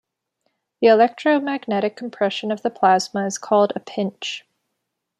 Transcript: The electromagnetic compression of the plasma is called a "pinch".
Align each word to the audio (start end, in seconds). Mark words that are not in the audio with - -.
The 0.81 0.87
electromagnetic 0.87 1.95
compression 1.95 2.51
of 2.51 2.63
the 2.63 2.71
plasma 2.71 3.23
is 3.27 3.37
called 3.37 3.71
a 3.75 3.79
"pinch". 3.79 4.47